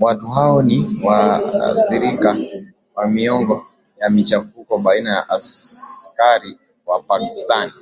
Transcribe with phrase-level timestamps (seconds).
[0.00, 2.36] watu hao ni waathirika
[2.94, 3.66] wamiongo
[4.00, 7.72] ya machafuko baina ya askari wa pakistan